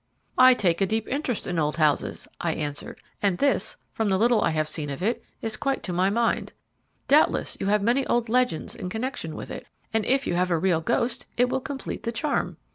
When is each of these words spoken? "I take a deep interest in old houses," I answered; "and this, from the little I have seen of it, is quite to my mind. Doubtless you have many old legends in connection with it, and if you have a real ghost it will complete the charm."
"I 0.39 0.55
take 0.55 0.81
a 0.81 0.87
deep 0.87 1.07
interest 1.09 1.45
in 1.45 1.59
old 1.59 1.77
houses," 1.77 2.27
I 2.39 2.53
answered; 2.53 2.99
"and 3.21 3.37
this, 3.37 3.77
from 3.91 4.09
the 4.09 4.17
little 4.17 4.41
I 4.41 4.49
have 4.49 4.67
seen 4.67 4.89
of 4.89 5.03
it, 5.03 5.23
is 5.43 5.57
quite 5.57 5.83
to 5.83 5.93
my 5.93 6.09
mind. 6.09 6.53
Doubtless 7.07 7.55
you 7.59 7.67
have 7.67 7.83
many 7.83 8.07
old 8.07 8.27
legends 8.27 8.73
in 8.73 8.89
connection 8.89 9.35
with 9.35 9.51
it, 9.51 9.67
and 9.93 10.03
if 10.07 10.25
you 10.25 10.33
have 10.33 10.49
a 10.49 10.57
real 10.57 10.81
ghost 10.81 11.27
it 11.37 11.49
will 11.49 11.61
complete 11.61 12.01
the 12.01 12.11
charm." 12.11 12.57